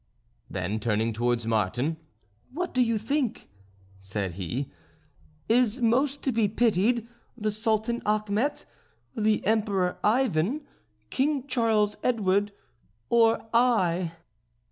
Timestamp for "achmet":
8.03-8.65